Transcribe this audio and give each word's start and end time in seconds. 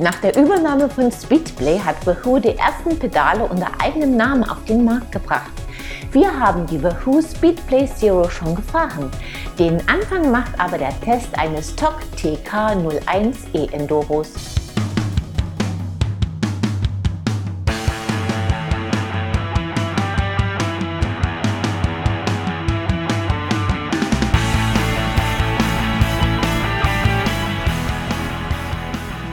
Nach 0.00 0.18
der 0.22 0.34
Übernahme 0.34 0.88
von 0.88 1.12
Speedplay 1.12 1.78
hat 1.78 2.06
Wahoo 2.06 2.38
die 2.38 2.56
ersten 2.56 2.98
Pedale 2.98 3.44
unter 3.44 3.68
eigenem 3.78 4.16
Namen 4.16 4.44
auf 4.44 4.64
den 4.64 4.82
Markt 4.82 5.12
gebracht. 5.12 5.50
Wir 6.10 6.40
haben 6.40 6.66
die 6.66 6.82
Wahoo 6.82 7.20
Speedplay 7.20 7.86
Zero 7.86 8.26
schon 8.30 8.54
gefahren. 8.54 9.10
Den 9.58 9.76
Anfang 9.90 10.30
macht 10.30 10.58
aber 10.58 10.78
der 10.78 10.98
Test 11.02 11.38
eines 11.38 11.76
TOC 11.76 12.00
TK01 12.16 13.34
E-Enduros. 13.52 14.49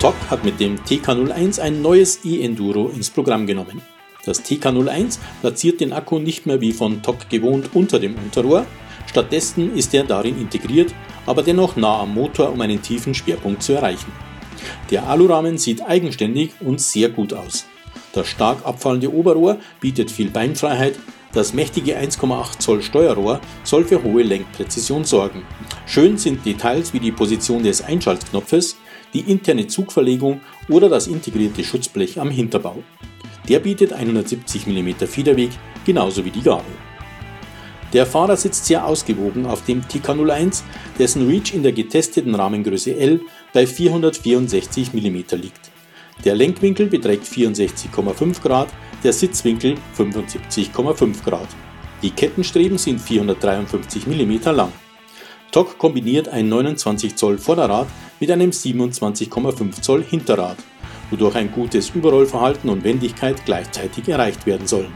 TOC 0.07 0.29
hat 0.29 0.45
mit 0.45 0.61
dem 0.61 0.77
TK01 0.77 1.59
ein 1.59 1.81
neues 1.81 2.23
E-Enduro 2.23 2.87
ins 2.95 3.09
Programm 3.09 3.45
genommen. 3.45 3.81
Das 4.23 4.41
TK01 4.41 5.17
platziert 5.41 5.81
den 5.81 5.91
Akku 5.91 6.17
nicht 6.17 6.45
mehr 6.45 6.61
wie 6.61 6.71
von 6.71 7.01
TOC 7.01 7.29
gewohnt 7.29 7.71
unter 7.73 7.99
dem 7.99 8.15
Unterrohr, 8.15 8.65
stattdessen 9.05 9.75
ist 9.75 9.93
er 9.93 10.05
darin 10.05 10.39
integriert, 10.39 10.93
aber 11.25 11.43
dennoch 11.43 11.75
nah 11.75 11.99
am 11.99 12.13
Motor, 12.13 12.53
um 12.53 12.61
einen 12.61 12.81
tiefen 12.81 13.13
Schwerpunkt 13.13 13.61
zu 13.61 13.73
erreichen. 13.73 14.13
Der 14.91 15.09
Alurahmen 15.09 15.57
sieht 15.57 15.81
eigenständig 15.81 16.51
und 16.61 16.79
sehr 16.79 17.09
gut 17.09 17.33
aus. 17.33 17.65
Das 18.13 18.29
stark 18.29 18.65
abfallende 18.65 19.13
Oberrohr 19.13 19.57
bietet 19.81 20.09
viel 20.09 20.29
Beinfreiheit, 20.29 20.97
das 21.33 21.53
mächtige 21.53 21.99
1,8 21.99 22.59
Zoll 22.59 22.81
Steuerrohr 22.81 23.41
soll 23.65 23.83
für 23.83 24.01
hohe 24.01 24.23
Lenkpräzision 24.23 25.03
sorgen. 25.03 25.43
Schön 25.85 26.17
sind 26.17 26.45
Details 26.45 26.93
wie 26.93 27.01
die 27.01 27.11
Position 27.11 27.63
des 27.63 27.81
Einschaltknopfes, 27.83 28.77
die 29.13 29.21
interne 29.21 29.67
Zugverlegung 29.67 30.41
oder 30.69 30.89
das 30.89 31.07
integrierte 31.07 31.63
Schutzblech 31.63 32.19
am 32.19 32.29
Hinterbau. 32.29 32.83
Der 33.47 33.59
bietet 33.59 33.93
170 33.93 34.67
mm 34.67 35.07
Federweg, 35.07 35.51
genauso 35.85 36.25
wie 36.25 36.31
die 36.31 36.41
Gabel. 36.41 36.73
Der 37.93 38.05
Fahrer 38.05 38.35
sitzt 38.35 38.65
sehr 38.65 38.85
ausgewogen 38.85 39.45
auf 39.45 39.63
dem 39.63 39.81
TK01, 39.81 40.63
dessen 40.99 41.27
Reach 41.27 41.53
in 41.53 41.63
der 41.63 41.71
getesteten 41.71 42.35
Rahmengröße 42.35 42.95
L 42.97 43.21
bei 43.53 43.65
464 43.65 44.93
mm 44.93 45.15
liegt. 45.35 45.71
Der 46.25 46.35
Lenkwinkel 46.35 46.87
beträgt 46.87 47.25
64,5 47.25 48.41
Grad, 48.41 48.67
der 49.03 49.13
Sitzwinkel 49.13 49.75
75,5 49.97 51.23
Grad. 51.23 51.47
Die 52.01 52.11
Kettenstreben 52.11 52.77
sind 52.77 52.99
453 52.99 54.07
mm 54.07 54.49
lang. 54.53 54.71
TOC 55.51 55.77
kombiniert 55.77 56.27
ein 56.27 56.49
29 56.49 57.15
Zoll 57.15 57.37
Vorderrad 57.37 57.87
mit 58.19 58.31
einem 58.31 58.51
27,5 58.51 59.81
Zoll 59.81 60.03
Hinterrad, 60.03 60.57
wodurch 61.09 61.35
ein 61.35 61.51
gutes 61.51 61.89
Überrollverhalten 61.91 62.69
und 62.69 62.83
Wendigkeit 62.83 63.45
gleichzeitig 63.45 64.07
erreicht 64.07 64.45
werden 64.45 64.67
sollen. 64.67 64.93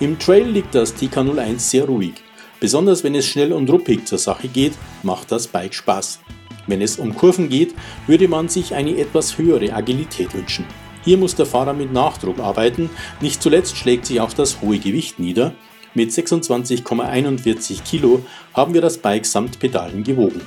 Im 0.00 0.18
Trail 0.18 0.48
liegt 0.48 0.74
das 0.74 0.96
TK01 0.96 1.58
sehr 1.58 1.84
ruhig. 1.84 2.14
Besonders 2.60 3.04
wenn 3.04 3.14
es 3.14 3.26
schnell 3.26 3.52
und 3.52 3.70
ruppig 3.70 4.06
zur 4.06 4.18
Sache 4.18 4.48
geht, 4.48 4.72
macht 5.02 5.30
das 5.30 5.46
Bike 5.46 5.74
Spaß. 5.74 6.20
Wenn 6.66 6.80
es 6.80 6.98
um 6.98 7.14
Kurven 7.14 7.48
geht, 7.48 7.74
würde 8.06 8.26
man 8.26 8.48
sich 8.48 8.74
eine 8.74 8.96
etwas 8.98 9.38
höhere 9.38 9.72
Agilität 9.72 10.34
wünschen. 10.34 10.64
Hier 11.04 11.18
muss 11.18 11.34
der 11.34 11.46
Fahrer 11.46 11.74
mit 11.74 11.92
Nachdruck 11.92 12.38
arbeiten, 12.38 12.88
nicht 13.20 13.42
zuletzt 13.42 13.76
schlägt 13.76 14.06
sich 14.06 14.20
auch 14.20 14.32
das 14.32 14.62
hohe 14.62 14.78
Gewicht 14.78 15.18
nieder. 15.18 15.52
Mit 15.92 16.10
26,41 16.10 17.82
Kilo 17.82 18.24
haben 18.54 18.74
wir 18.74 18.80
das 18.80 18.98
Bike 18.98 19.26
samt 19.26 19.58
Pedalen 19.58 20.02
gewogen. 20.02 20.40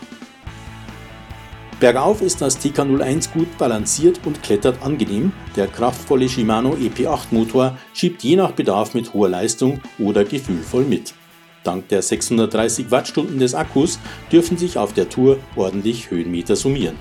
Bergauf 1.79 2.23
ist 2.23 2.41
das 2.41 2.59
TK01 2.59 3.33
gut 3.33 3.55
balanciert 3.59 4.21
und 4.25 4.41
klettert 4.41 4.81
angenehm. 4.81 5.31
Der 5.55 5.67
kraftvolle 5.67 6.27
Shimano 6.27 6.71
EP8 6.71 7.27
Motor 7.29 7.77
schiebt 7.93 8.23
je 8.23 8.35
nach 8.35 8.53
Bedarf 8.53 8.95
mit 8.95 9.13
hoher 9.13 9.29
Leistung 9.29 9.79
oder 9.99 10.23
gefühlvoll 10.23 10.85
mit. 10.85 11.13
Dank 11.63 11.87
der 11.89 12.01
630 12.01 12.89
Wattstunden 12.89 13.37
des 13.37 13.53
Akkus 13.53 13.99
dürfen 14.31 14.57
sich 14.57 14.79
auf 14.79 14.93
der 14.93 15.09
Tour 15.09 15.37
ordentlich 15.55 16.09
Höhenmeter 16.09 16.55
summieren. 16.55 16.97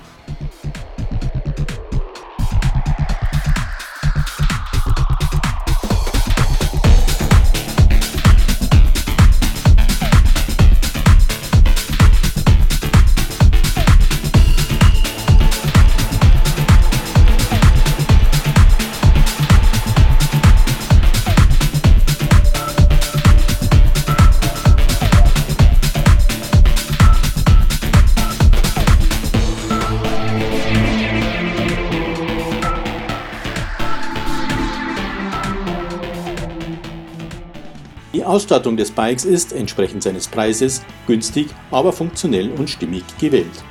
Ausstattung 38.27 38.77
des 38.77 38.91
Bikes 38.91 39.25
ist, 39.25 39.53
entsprechend 39.53 40.03
seines 40.03 40.27
Preises, 40.27 40.83
günstig, 41.07 41.47
aber 41.71 41.91
funktionell 41.93 42.51
und 42.51 42.69
stimmig 42.69 43.03
gewählt. 43.19 43.63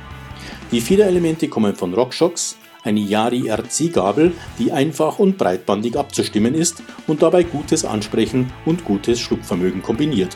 Die 0.71 0.81
Federelemente 0.81 1.47
kommen 1.47 1.75
von 1.75 1.93
RockShox, 1.93 2.57
eine 2.83 2.99
Yari 2.99 3.49
RC-Gabel, 3.49 4.33
die 4.59 4.71
einfach 4.71 5.19
und 5.19 5.37
breitbandig 5.37 5.95
abzustimmen 5.95 6.55
ist 6.55 6.83
und 7.05 7.21
dabei 7.21 7.43
gutes 7.43 7.85
Ansprechen 7.85 8.51
und 8.65 8.85
gutes 8.85 9.19
Schluckvermögen 9.19 9.81
kombiniert. 9.81 10.35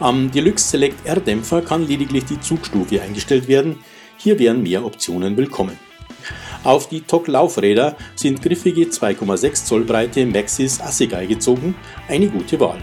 Am 0.00 0.30
Deluxe 0.30 0.68
Select 0.68 1.06
R-Dämpfer 1.06 1.62
kann 1.62 1.86
lediglich 1.86 2.24
die 2.24 2.40
Zugstufe 2.40 3.00
eingestellt 3.00 3.48
werden, 3.48 3.78
hier 4.16 4.38
wären 4.38 4.62
mehr 4.62 4.84
Optionen 4.84 5.36
willkommen. 5.36 5.78
Auf 6.64 6.88
die 6.88 7.02
TOC-Laufräder 7.02 7.96
sind 8.14 8.40
griffige 8.40 8.84
2,6 8.84 9.64
Zoll 9.66 9.84
breite 9.84 10.24
Maxis 10.24 10.80
Assegai 10.80 11.26
gezogen, 11.26 11.74
eine 12.08 12.28
gute 12.28 12.58
Wahl. 12.58 12.78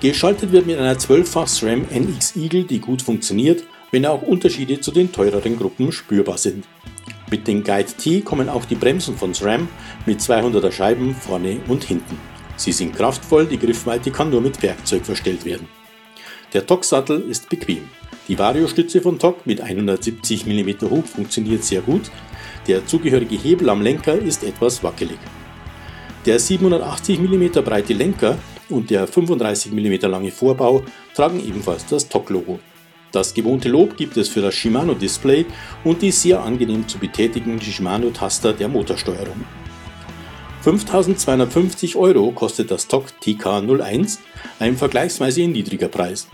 Geschaltet 0.00 0.52
wird 0.52 0.66
mit 0.66 0.78
einer 0.78 0.96
12-fach 0.96 1.48
SRAM 1.48 1.86
NX 1.90 2.36
Eagle, 2.36 2.64
die 2.64 2.78
gut 2.78 3.00
funktioniert, 3.00 3.64
wenn 3.90 4.04
auch 4.04 4.22
Unterschiede 4.22 4.80
zu 4.80 4.90
den 4.90 5.12
teureren 5.12 5.56
Gruppen 5.56 5.92
spürbar 5.92 6.36
sind. 6.36 6.64
Mit 7.30 7.46
den 7.46 7.64
Guide 7.64 7.92
T 7.92 8.20
kommen 8.20 8.48
auch 8.48 8.64
die 8.64 8.74
Bremsen 8.74 9.16
von 9.16 9.32
SRAM 9.32 9.68
mit 10.04 10.20
200er 10.20 10.70
Scheiben 10.70 11.14
vorne 11.14 11.58
und 11.68 11.84
hinten. 11.84 12.18
Sie 12.56 12.72
sind 12.72 12.94
kraftvoll, 12.94 13.46
die 13.46 13.58
Griffweite 13.58 14.10
kann 14.10 14.30
nur 14.30 14.40
mit 14.40 14.62
Werkzeug 14.62 15.04
verstellt 15.06 15.44
werden. 15.44 15.68
Der 16.52 16.66
TOC-Sattel 16.66 17.22
ist 17.22 17.48
bequem. 17.48 17.88
Die 18.28 18.38
Variostütze 18.38 19.00
von 19.00 19.18
TOC 19.18 19.46
mit 19.46 19.60
170 19.60 20.46
mm 20.46 20.90
Hub 20.90 21.06
funktioniert 21.06 21.64
sehr 21.64 21.80
gut. 21.80 22.10
Der 22.68 22.86
zugehörige 22.86 23.36
Hebel 23.36 23.68
am 23.68 23.82
Lenker 23.82 24.16
ist 24.16 24.44
etwas 24.44 24.82
wackelig. 24.82 25.18
Der 26.24 26.38
780 26.38 27.18
mm 27.18 27.62
breite 27.64 27.92
Lenker 27.92 28.38
und 28.74 28.90
der 28.90 29.06
35 29.06 29.72
mm 29.72 30.06
lange 30.10 30.30
Vorbau 30.30 30.82
tragen 31.14 31.40
ebenfalls 31.46 31.86
das 31.86 32.08
TOC-Logo. 32.08 32.58
Das 33.12 33.32
gewohnte 33.32 33.68
Lob 33.68 33.96
gibt 33.96 34.16
es 34.16 34.28
für 34.28 34.40
das 34.40 34.54
Shimano-Display 34.54 35.46
und 35.84 36.02
die 36.02 36.10
sehr 36.10 36.42
angenehm 36.42 36.88
zu 36.88 36.98
betätigenden 36.98 37.60
Shimano-Taster 37.60 38.52
der 38.52 38.68
Motorsteuerung. 38.68 39.44
5250 40.62 41.94
Euro 41.94 42.32
kostet 42.32 42.70
das 42.70 42.88
TOC 42.88 43.04
TK01, 43.22 44.18
ein 44.58 44.76
vergleichsweise 44.76 45.46
niedriger 45.46 45.88
Preis. 45.88 46.26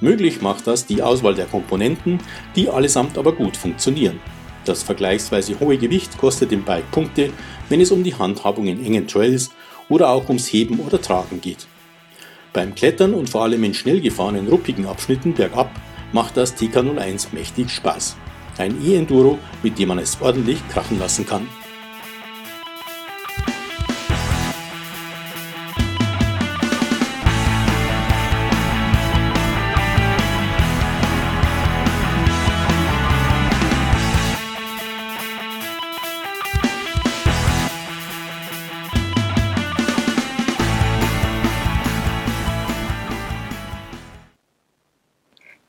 Möglich 0.00 0.42
macht 0.42 0.66
das 0.66 0.84
die 0.84 1.00
Auswahl 1.00 1.34
der 1.34 1.46
Komponenten, 1.46 2.18
die 2.56 2.68
allesamt 2.68 3.18
aber 3.18 3.32
gut 3.32 3.56
funktionieren. 3.56 4.18
Das 4.64 4.82
vergleichsweise 4.82 5.60
hohe 5.60 5.78
Gewicht 5.78 6.18
kostet 6.18 6.50
dem 6.50 6.64
Bike 6.64 6.90
Punkte, 6.90 7.30
wenn 7.68 7.80
es 7.80 7.92
um 7.92 8.02
die 8.02 8.14
Handhabung 8.14 8.66
in 8.66 8.84
engen 8.84 9.06
Trails 9.06 9.50
oder 9.88 10.08
auch 10.08 10.26
ums 10.28 10.52
Heben 10.52 10.80
oder 10.80 11.00
Tragen 11.00 11.40
geht. 11.40 11.68
Beim 12.56 12.74
Klettern 12.74 13.12
und 13.12 13.28
vor 13.28 13.42
allem 13.42 13.64
in 13.64 13.74
schnell 13.74 14.00
gefahrenen 14.00 14.48
ruppigen 14.48 14.86
Abschnitten 14.86 15.34
bergab 15.34 15.70
macht 16.12 16.38
das 16.38 16.56
TK01 16.56 17.26
mächtig 17.32 17.68
Spaß. 17.68 18.16
Ein 18.56 18.82
E-Enduro, 18.82 19.38
mit 19.62 19.78
dem 19.78 19.88
man 19.88 19.98
es 19.98 20.16
ordentlich 20.22 20.66
krachen 20.70 20.98
lassen 20.98 21.26
kann. 21.26 21.46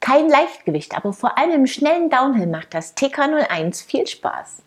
Kein 0.07 0.29
Leichtgewicht, 0.29 0.95
aber 0.95 1.11
vor 1.11 1.37
allem 1.37 1.51
im 1.51 1.67
schnellen 1.67 2.09
Downhill 2.09 2.47
macht 2.47 2.73
das 2.73 2.95
TK01 2.95 3.85
viel 3.85 4.07
Spaß. 4.07 4.61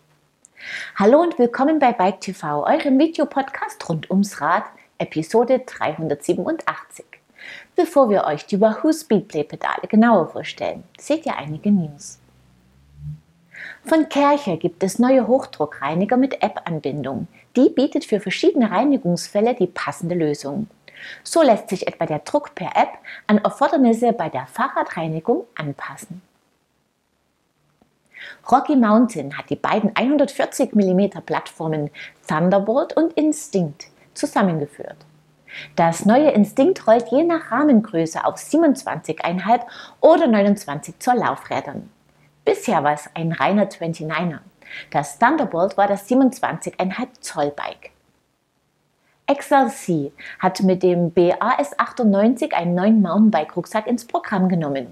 Hallo 0.97 1.19
und 1.19 1.39
willkommen 1.39 1.79
bei 1.79 1.93
Bike 1.93 2.21
TV, 2.21 2.63
eurem 2.63 2.99
Videopodcast 2.99 3.89
rund 3.89 4.11
ums 4.11 4.39
Rad, 4.39 4.65
Episode 4.99 5.63
387. 5.65 7.03
Bevor 7.75 8.11
wir 8.11 8.25
euch 8.25 8.45
die 8.45 8.61
Wahoo 8.61 8.93
Speedplay 8.93 9.43
Pedale 9.43 9.87
genauer 9.87 10.27
vorstellen, 10.27 10.83
seht 10.99 11.25
ihr 11.25 11.35
einige 11.35 11.71
News. 11.71 12.19
Von 13.83 14.09
Kercher 14.09 14.57
gibt 14.57 14.83
es 14.83 14.99
neue 14.99 15.25
Hochdruckreiniger 15.25 16.17
mit 16.17 16.43
App-Anbindung. 16.43 17.27
Die 17.55 17.69
bietet 17.69 18.05
für 18.05 18.19
verschiedene 18.19 18.69
Reinigungsfälle 18.69 19.55
die 19.55 19.65
passende 19.65 20.13
Lösung. 20.13 20.67
So 21.23 21.41
lässt 21.41 21.69
sich 21.69 21.87
etwa 21.87 22.05
der 22.05 22.19
Druck 22.19 22.55
per 22.55 22.75
App 22.75 22.97
an 23.27 23.39
Erfordernisse 23.39 24.13
bei 24.13 24.29
der 24.29 24.47
Fahrradreinigung 24.47 25.45
anpassen. 25.55 26.21
Rocky 28.51 28.75
Mountain 28.75 29.37
hat 29.37 29.49
die 29.49 29.55
beiden 29.55 29.95
140 29.95 30.73
mm 30.73 31.21
Plattformen 31.25 31.89
Thunderbolt 32.27 32.95
und 32.95 33.13
Instinct 33.13 33.87
zusammengeführt. 34.13 34.97
Das 35.75 36.05
neue 36.05 36.31
Instinct 36.31 36.87
rollt 36.87 37.09
je 37.11 37.23
nach 37.23 37.51
Rahmengröße 37.51 38.23
auf 38.23 38.35
27,5 38.35 39.61
oder 39.99 40.27
29 40.27 40.99
Zoll 40.99 41.17
Laufrädern. 41.17 41.89
Bisher 42.45 42.83
war 42.83 42.93
es 42.93 43.09
ein 43.13 43.31
reiner 43.31 43.65
29er. 43.65 44.39
Das 44.89 45.19
Thunderbolt 45.19 45.77
war 45.77 45.87
das 45.87 46.09
27,5 46.09 47.07
Zoll 47.19 47.51
Bike. 47.51 47.91
XLC 49.33 50.11
hat 50.39 50.61
mit 50.61 50.83
dem 50.83 51.11
BAS 51.11 51.77
98 51.77 52.53
einen 52.53 52.75
neuen 52.75 53.01
Mountainbike-Rucksack 53.01 53.87
ins 53.87 54.05
Programm 54.05 54.49
genommen. 54.49 54.87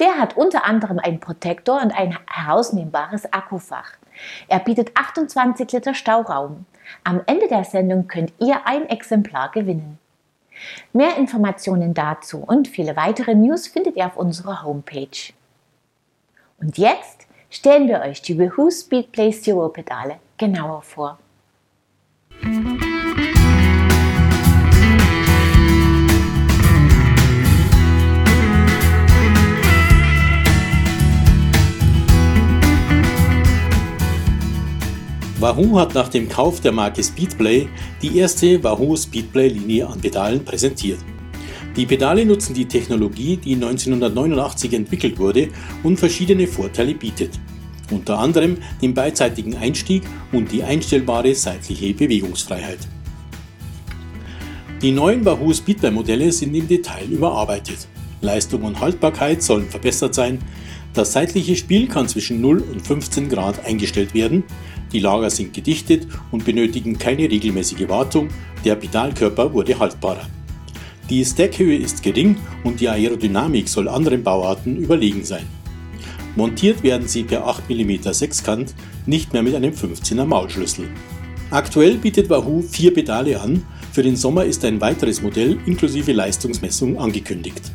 Der 0.00 0.18
hat 0.18 0.36
unter 0.36 0.64
anderem 0.64 0.98
einen 0.98 1.20
Protektor 1.20 1.82
und 1.82 1.90
ein 1.90 2.16
herausnehmbares 2.30 3.32
Akkufach. 3.32 3.92
Er 4.48 4.60
bietet 4.60 4.96
28 4.96 5.70
Liter 5.72 5.94
Stauraum. 5.94 6.66
Am 7.02 7.20
Ende 7.26 7.48
der 7.48 7.64
Sendung 7.64 8.08
könnt 8.08 8.32
ihr 8.38 8.66
ein 8.66 8.88
Exemplar 8.88 9.50
gewinnen. 9.50 9.98
Mehr 10.92 11.16
Informationen 11.16 11.94
dazu 11.94 12.38
und 12.38 12.68
viele 12.68 12.96
weitere 12.96 13.34
News 13.34 13.66
findet 13.66 13.96
ihr 13.96 14.06
auf 14.06 14.16
unserer 14.16 14.62
Homepage. 14.62 15.32
Und 16.60 16.78
jetzt 16.78 17.26
stellen 17.50 17.88
wir 17.88 18.00
euch 18.00 18.22
die 18.22 18.38
Wahoo 18.38 18.70
Speedplay 18.70 19.30
Zero 19.32 19.68
Pedale 19.68 20.16
genauer 20.38 20.82
vor. 20.82 21.18
Wahoo 35.54 35.78
hat 35.78 35.94
nach 35.94 36.08
dem 36.08 36.28
Kauf 36.28 36.60
der 36.60 36.72
Marke 36.72 37.04
Speedplay 37.04 37.68
die 38.02 38.18
erste 38.18 38.64
Wahoo 38.64 38.96
Speedplay-Linie 38.96 39.86
an 39.86 40.00
Pedalen 40.00 40.44
präsentiert. 40.44 40.98
Die 41.76 41.86
Pedale 41.86 42.26
nutzen 42.26 42.54
die 42.54 42.66
Technologie, 42.66 43.36
die 43.36 43.54
1989 43.54 44.72
entwickelt 44.72 45.16
wurde 45.16 45.50
und 45.84 45.96
verschiedene 45.96 46.48
Vorteile 46.48 46.94
bietet. 46.94 47.38
Unter 47.92 48.18
anderem 48.18 48.58
den 48.82 48.94
beidseitigen 48.94 49.54
Einstieg 49.56 50.02
und 50.32 50.50
die 50.50 50.64
einstellbare 50.64 51.32
seitliche 51.36 51.94
Bewegungsfreiheit. 51.94 52.80
Die 54.82 54.90
neuen 54.90 55.24
Wahoo 55.24 55.52
Speedplay-Modelle 55.52 56.32
sind 56.32 56.52
im 56.56 56.66
Detail 56.66 57.06
überarbeitet. 57.08 57.86
Leistung 58.22 58.62
und 58.62 58.80
Haltbarkeit 58.80 59.40
sollen 59.40 59.68
verbessert 59.68 60.16
sein. 60.16 60.40
Das 60.94 61.12
seitliche 61.12 61.54
Spiel 61.54 61.86
kann 61.86 62.08
zwischen 62.08 62.40
0 62.40 62.58
und 62.72 62.84
15 62.84 63.28
Grad 63.28 63.64
eingestellt 63.64 64.14
werden 64.14 64.42
die 64.94 65.00
Lager 65.00 65.28
sind 65.28 65.52
gedichtet 65.52 66.06
und 66.30 66.44
benötigen 66.44 66.96
keine 66.96 67.28
regelmäßige 67.28 67.88
Wartung, 67.88 68.28
der 68.64 68.76
Pedalkörper 68.76 69.52
wurde 69.52 69.78
haltbarer. 69.78 70.26
Die 71.10 71.22
Stackhöhe 71.24 71.76
ist 71.76 72.02
gering 72.02 72.36
und 72.62 72.80
die 72.80 72.88
Aerodynamik 72.88 73.68
soll 73.68 73.88
anderen 73.88 74.22
Bauarten 74.22 74.76
überlegen 74.76 75.24
sein. 75.24 75.46
Montiert 76.36 76.82
werden 76.82 77.08
sie 77.08 77.24
per 77.24 77.46
8 77.46 77.68
mm 77.68 78.12
Sechskant, 78.12 78.74
nicht 79.04 79.32
mehr 79.32 79.42
mit 79.42 79.54
einem 79.54 79.72
15er 79.72 80.24
Maulschlüssel. 80.24 80.86
Aktuell 81.50 81.96
bietet 81.96 82.30
Wahoo 82.30 82.62
vier 82.62 82.94
Pedale 82.94 83.40
an, 83.40 83.64
für 83.92 84.02
den 84.02 84.16
Sommer 84.16 84.44
ist 84.44 84.64
ein 84.64 84.80
weiteres 84.80 85.22
Modell 85.22 85.58
inklusive 85.66 86.12
Leistungsmessung 86.12 86.98
angekündigt. 86.98 87.72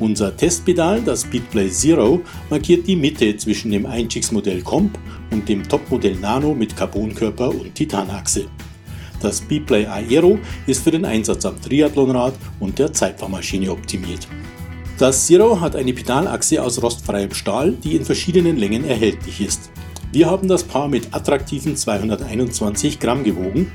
Unser 0.00 0.36
Testpedal, 0.36 1.02
das 1.02 1.22
Speedplay 1.22 1.70
Zero, 1.70 2.20
markiert 2.50 2.86
die 2.86 2.96
Mitte 2.96 3.36
zwischen 3.36 3.70
dem 3.70 3.86
Einstiegsmodell 3.86 4.62
Comp 4.62 4.98
und 5.30 5.48
dem 5.48 5.68
Topmodell 5.68 6.16
Nano 6.16 6.52
mit 6.52 6.76
Carbonkörper 6.76 7.50
und 7.50 7.74
Titanachse. 7.74 8.46
Das 9.20 9.38
Speedplay 9.38 9.86
Aero 9.86 10.38
ist 10.66 10.82
für 10.82 10.90
den 10.90 11.04
Einsatz 11.04 11.46
am 11.46 11.60
Triathlonrad 11.60 12.34
und 12.58 12.78
der 12.78 12.92
Zeitfahrmaschine 12.92 13.70
optimiert. 13.70 14.26
Das 14.98 15.26
Zero 15.26 15.60
hat 15.60 15.76
eine 15.76 15.92
Pedalachse 15.92 16.62
aus 16.62 16.82
rostfreiem 16.82 17.32
Stahl, 17.32 17.72
die 17.72 17.94
in 17.94 18.04
verschiedenen 18.04 18.56
Längen 18.56 18.84
erhältlich 18.84 19.40
ist. 19.40 19.70
Wir 20.12 20.30
haben 20.30 20.46
das 20.46 20.64
Paar 20.64 20.88
mit 20.88 21.08
attraktiven 21.12 21.76
221 21.76 23.00
Gramm 23.00 23.24
gewogen. 23.24 23.70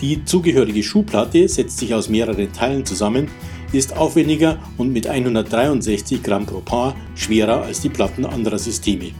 Die 0.00 0.24
zugehörige 0.24 0.82
Schuhplatte 0.82 1.48
setzt 1.48 1.78
sich 1.78 1.94
aus 1.94 2.08
mehreren 2.08 2.52
Teilen 2.52 2.86
zusammen, 2.86 3.28
ist 3.72 3.96
aufwendiger 3.96 4.58
und 4.76 4.92
mit 4.92 5.06
163 5.06 6.22
Gramm 6.22 6.46
pro 6.46 6.60
Paar 6.60 6.96
schwerer 7.14 7.62
als 7.62 7.80
die 7.80 7.88
Platten 7.88 8.24
anderer 8.24 8.58
Systeme. 8.58 9.12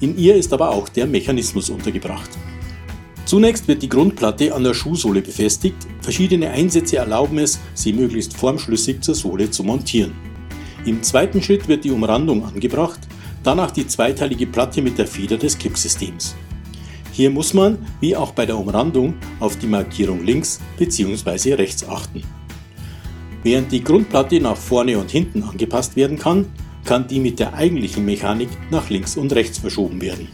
In 0.00 0.16
ihr 0.16 0.36
ist 0.36 0.52
aber 0.52 0.70
auch 0.70 0.88
der 0.88 1.06
Mechanismus 1.06 1.70
untergebracht. 1.70 2.30
Zunächst 3.24 3.68
wird 3.68 3.82
die 3.82 3.88
Grundplatte 3.88 4.52
an 4.54 4.64
der 4.64 4.74
Schuhsohle 4.74 5.22
befestigt. 5.22 5.76
Verschiedene 6.00 6.50
Einsätze 6.50 6.96
erlauben 6.96 7.38
es, 7.38 7.60
sie 7.74 7.92
möglichst 7.92 8.36
formschlüssig 8.36 9.00
zur 9.00 9.14
Sohle 9.14 9.50
zu 9.50 9.62
montieren. 9.62 10.12
Im 10.84 11.02
zweiten 11.02 11.40
Schritt 11.40 11.68
wird 11.68 11.84
die 11.84 11.92
Umrandung 11.92 12.44
angebracht, 12.44 13.00
danach 13.44 13.70
die 13.70 13.86
zweiteilige 13.86 14.46
Platte 14.46 14.82
mit 14.82 14.98
der 14.98 15.06
Feder 15.06 15.36
des 15.36 15.56
Kippsystems. 15.56 16.34
Hier 17.12 17.30
muss 17.30 17.54
man, 17.54 17.78
wie 18.00 18.16
auch 18.16 18.32
bei 18.32 18.46
der 18.46 18.58
Umrandung, 18.58 19.14
auf 19.38 19.56
die 19.56 19.66
Markierung 19.66 20.24
links 20.24 20.60
bzw. 20.78 21.54
rechts 21.54 21.86
achten. 21.86 22.22
Während 23.42 23.72
die 23.72 23.82
Grundplatte 23.82 24.40
nach 24.40 24.56
vorne 24.56 24.98
und 24.98 25.10
hinten 25.10 25.42
angepasst 25.42 25.96
werden 25.96 26.18
kann, 26.18 26.46
kann 26.84 27.08
die 27.08 27.20
mit 27.20 27.38
der 27.38 27.54
eigentlichen 27.54 28.04
Mechanik 28.04 28.48
nach 28.70 28.88
links 28.88 29.16
und 29.16 29.32
rechts 29.34 29.58
verschoben 29.58 30.00
werden. 30.00 30.28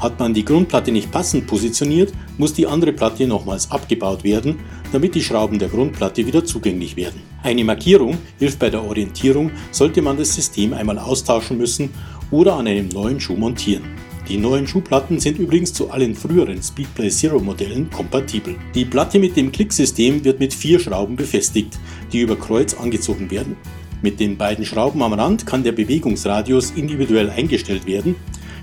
Hat 0.00 0.18
man 0.18 0.34
die 0.34 0.44
Grundplatte 0.44 0.90
nicht 0.90 1.12
passend 1.12 1.46
positioniert, 1.46 2.12
muss 2.36 2.52
die 2.54 2.66
andere 2.66 2.92
Platte 2.92 3.28
nochmals 3.28 3.70
abgebaut 3.70 4.24
werden, 4.24 4.58
damit 4.90 5.14
die 5.14 5.22
Schrauben 5.22 5.60
der 5.60 5.68
Grundplatte 5.68 6.26
wieder 6.26 6.44
zugänglich 6.44 6.96
werden. 6.96 7.20
Eine 7.44 7.62
Markierung 7.62 8.18
hilft 8.40 8.58
bei 8.58 8.68
der 8.68 8.82
Orientierung, 8.82 9.52
sollte 9.70 10.02
man 10.02 10.16
das 10.16 10.34
System 10.34 10.72
einmal 10.72 10.98
austauschen 10.98 11.56
müssen 11.56 11.90
oder 12.32 12.56
an 12.56 12.66
einem 12.66 12.88
neuen 12.88 13.20
Schuh 13.20 13.36
montieren. 13.36 13.84
Die 14.28 14.36
neuen 14.36 14.68
Schuhplatten 14.68 15.18
sind 15.18 15.38
übrigens 15.38 15.72
zu 15.72 15.90
allen 15.90 16.14
früheren 16.14 16.62
Speedplay 16.62 17.10
Zero 17.10 17.40
Modellen 17.40 17.90
kompatibel. 17.90 18.54
Die 18.74 18.84
Platte 18.84 19.18
mit 19.18 19.36
dem 19.36 19.50
Klicksystem 19.50 20.24
wird 20.24 20.38
mit 20.38 20.54
vier 20.54 20.78
Schrauben 20.78 21.16
befestigt, 21.16 21.78
die 22.12 22.20
über 22.20 22.36
Kreuz 22.36 22.74
angezogen 22.74 23.30
werden. 23.32 23.56
Mit 24.00 24.20
den 24.20 24.36
beiden 24.36 24.64
Schrauben 24.64 25.02
am 25.02 25.12
Rand 25.12 25.44
kann 25.44 25.64
der 25.64 25.72
Bewegungsradius 25.72 26.70
individuell 26.72 27.30
eingestellt 27.30 27.86
werden. 27.86 28.14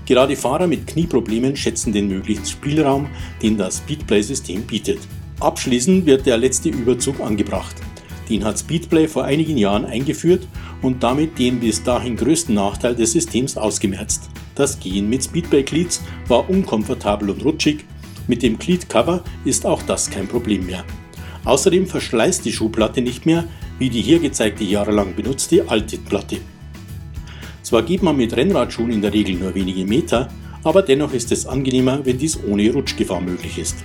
Gerade 0.06 0.34
Fahrer 0.34 0.66
mit 0.66 0.86
Knieproblemen 0.86 1.56
schätzen 1.56 1.92
den 1.92 2.08
möglichen 2.08 2.46
Spielraum, 2.46 3.08
den 3.42 3.58
das 3.58 3.78
Speedplay-System 3.78 4.62
bietet. 4.62 4.98
Abschließend 5.40 6.06
wird 6.06 6.24
der 6.26 6.38
letzte 6.38 6.70
Überzug 6.70 7.20
angebracht. 7.20 7.76
Den 8.30 8.44
hat 8.44 8.58
Speedplay 8.58 9.08
vor 9.08 9.24
einigen 9.24 9.58
Jahren 9.58 9.84
eingeführt 9.84 10.46
und 10.80 11.02
damit 11.02 11.38
den 11.38 11.60
bis 11.60 11.82
dahin 11.82 12.16
größten 12.16 12.54
Nachteil 12.54 12.94
des 12.94 13.12
Systems 13.12 13.56
ausgemerzt. 13.56 14.30
Das 14.60 14.78
Gehen 14.78 15.08
mit 15.08 15.24
Speedbike-Cleats 15.24 16.02
war 16.28 16.50
unkomfortabel 16.50 17.30
und 17.30 17.42
rutschig. 17.42 17.86
Mit 18.28 18.42
dem 18.42 18.58
Cleat-Cover 18.58 19.24
ist 19.46 19.64
auch 19.64 19.82
das 19.84 20.10
kein 20.10 20.28
Problem 20.28 20.66
mehr. 20.66 20.84
Außerdem 21.46 21.86
verschleißt 21.86 22.44
die 22.44 22.52
Schuhplatte 22.52 23.00
nicht 23.00 23.24
mehr, 23.24 23.44
wie 23.78 23.88
die 23.88 24.02
hier 24.02 24.18
gezeigte 24.18 24.62
jahrelang 24.64 25.16
benutzte 25.16 25.66
alte 25.66 25.96
Platte. 25.96 26.36
Zwar 27.62 27.80
geht 27.80 28.02
man 28.02 28.18
mit 28.18 28.36
Rennradschuhen 28.36 28.92
in 28.92 29.00
der 29.00 29.14
Regel 29.14 29.36
nur 29.36 29.54
wenige 29.54 29.86
Meter, 29.86 30.28
aber 30.62 30.82
dennoch 30.82 31.14
ist 31.14 31.32
es 31.32 31.46
angenehmer, 31.46 32.04
wenn 32.04 32.18
dies 32.18 32.38
ohne 32.44 32.70
Rutschgefahr 32.70 33.22
möglich 33.22 33.56
ist. 33.56 33.76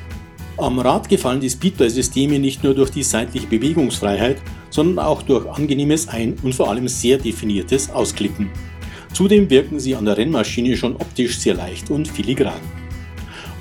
Am 0.58 0.77
Rad 0.79 1.08
gefallen 1.08 1.39
die 1.39 1.50
Speedplay-Systeme 1.50 2.38
nicht 2.38 2.65
nur 2.65 2.74
durch 2.74 2.89
die 2.89 3.03
seitliche 3.03 3.48
Bewegungsfreiheit, 3.48 4.41
sondern 4.72 5.05
auch 5.05 5.22
durch 5.22 5.48
angenehmes 5.48 6.10
Ein- 6.10 6.36
und 6.44 6.53
vor 6.53 6.70
allem 6.70 6.89
sehr 6.89 7.17
definiertes 7.17 7.89
Ausklicken. 7.91 8.50
Zudem 9.16 9.50
wirken 9.50 9.80
sie 9.80 9.96
an 9.96 10.04
der 10.04 10.18
Rennmaschine 10.18 10.76
schon 10.76 10.98
optisch 10.98 11.38
sehr 11.40 11.54
leicht 11.54 11.90
und 11.90 12.06
filigran. 12.06 12.60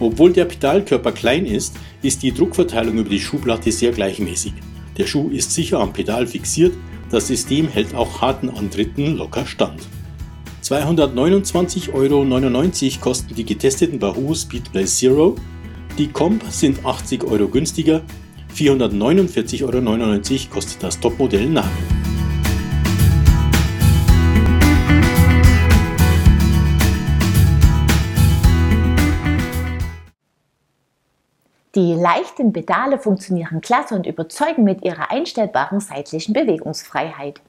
Obwohl 0.00 0.32
der 0.32 0.46
Pedalkörper 0.46 1.12
klein 1.12 1.46
ist, 1.46 1.76
ist 2.02 2.24
die 2.24 2.34
Druckverteilung 2.34 2.98
über 2.98 3.08
die 3.08 3.20
Schuhplatte 3.20 3.70
sehr 3.70 3.92
gleichmäßig. 3.92 4.52
Der 4.98 5.06
Schuh 5.06 5.30
ist 5.30 5.52
sicher 5.52 5.78
am 5.78 5.92
Pedal 5.92 6.26
fixiert, 6.26 6.72
das 7.08 7.28
System 7.28 7.68
hält 7.68 7.94
auch 7.94 8.20
harten 8.20 8.50
Antritten 8.50 9.16
locker 9.16 9.46
stand. 9.46 9.80
229,99 10.64 11.92
Euro 11.92 13.00
kosten 13.00 13.34
die 13.36 13.44
getesteten 13.44 14.02
Wahoo 14.02 14.34
Speedplay 14.34 14.86
Zero. 14.86 15.36
Die 15.98 16.08
Comp 16.08 16.42
sind 16.50 16.84
80 16.84 17.22
Euro 17.22 17.46
günstiger. 17.46 18.02
449,99 18.56 19.62
Euro 19.62 20.50
kostet 20.50 20.82
das 20.82 20.98
Topmodell 20.98 21.46
Nano. 21.46 21.70
Die 31.74 31.92
leichten 31.92 32.52
Pedale 32.52 32.98
funktionieren 32.98 33.60
klasse 33.60 33.96
und 33.96 34.06
überzeugen 34.06 34.62
mit 34.62 34.84
ihrer 34.84 35.10
einstellbaren 35.10 35.80
seitlichen 35.80 36.32
Bewegungsfreiheit. 36.32 37.40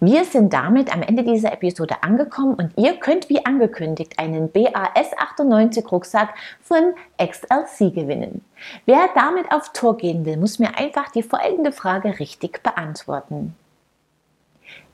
Wir 0.00 0.24
sind 0.24 0.52
damit 0.54 0.94
am 0.94 1.02
Ende 1.02 1.24
dieser 1.24 1.52
Episode 1.52 2.02
angekommen 2.02 2.54
und 2.54 2.72
ihr 2.76 2.96
könnt 2.96 3.28
wie 3.28 3.44
angekündigt 3.44 4.18
einen 4.18 4.50
BAS 4.50 5.10
98 5.18 5.92
Rucksack 5.92 6.34
von 6.62 6.94
XLC 7.20 7.92
gewinnen. 7.92 8.44
Wer 8.86 9.10
damit 9.14 9.52
auf 9.52 9.72
Tour 9.74 9.98
gehen 9.98 10.24
will, 10.24 10.38
muss 10.38 10.58
mir 10.58 10.78
einfach 10.78 11.10
die 11.10 11.22
folgende 11.22 11.72
Frage 11.72 12.18
richtig 12.20 12.62
beantworten. 12.62 13.54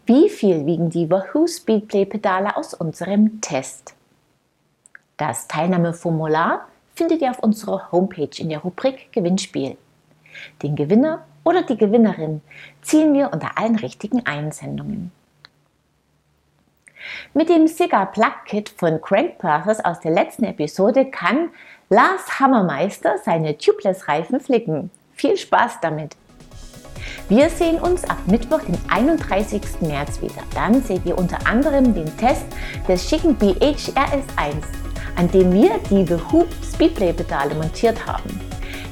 Wie 0.06 0.28
viel 0.28 0.66
wiegen 0.66 0.90
die 0.90 1.08
Wahoo 1.08 1.46
Speedplay 1.46 2.04
Pedale 2.04 2.56
aus 2.56 2.74
unserem 2.74 3.40
Test? 3.40 3.94
Das 5.18 5.46
Teilnahmeformular 5.46 6.66
findet 6.94 7.22
ihr 7.22 7.30
auf 7.30 7.40
unserer 7.40 7.90
Homepage 7.92 8.30
in 8.38 8.48
der 8.48 8.60
Rubrik 8.60 9.12
Gewinnspiel. 9.12 9.76
Den 10.62 10.76
Gewinner 10.76 11.24
oder 11.44 11.62
die 11.62 11.76
Gewinnerin 11.76 12.40
ziehen 12.82 13.12
wir 13.14 13.32
unter 13.32 13.58
allen 13.58 13.76
richtigen 13.76 14.24
Einsendungen. 14.26 15.12
Mit 17.34 17.48
dem 17.50 17.68
Cigar 17.68 18.10
Plug 18.12 18.32
Kit 18.46 18.70
von 18.70 19.00
Crank 19.00 19.38
Brothers 19.38 19.84
aus 19.84 20.00
der 20.00 20.12
letzten 20.12 20.44
Episode 20.44 21.04
kann 21.04 21.50
Lars 21.90 22.40
Hammermeister 22.40 23.18
seine 23.22 23.58
Tubeless-Reifen 23.58 24.40
flicken. 24.40 24.90
Viel 25.12 25.36
Spaß 25.36 25.80
damit! 25.82 26.16
Wir 27.28 27.50
sehen 27.50 27.78
uns 27.78 28.04
ab 28.04 28.18
Mittwoch, 28.26 28.60
den 28.62 28.78
31. 28.88 29.62
März 29.80 30.22
wieder. 30.22 30.42
Dann 30.54 30.82
seht 30.82 31.04
ihr 31.04 31.18
unter 31.18 31.46
anderem 31.46 31.94
den 31.94 32.16
Test 32.16 32.46
des 32.88 33.08
schicken 33.08 33.38
BHRS1 33.38 34.62
an 35.16 35.30
dem 35.30 35.52
wir 35.52 35.78
die 35.90 36.06
The 36.06 36.18
Hoop 36.33 36.49
Speedplay 36.62 37.12
Pedale 37.12 37.54
montiert 37.54 38.06
haben. 38.06 38.40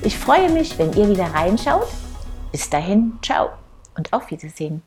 Ich 0.03 0.19
freue 0.19 0.51
mich, 0.51 0.79
wenn 0.79 0.93
ihr 0.95 1.09
wieder 1.09 1.27
reinschaut. 1.27 1.89
Bis 2.51 2.69
dahin, 2.69 3.19
ciao 3.23 3.51
und 3.97 4.13
auf 4.13 4.31
Wiedersehen. 4.31 4.83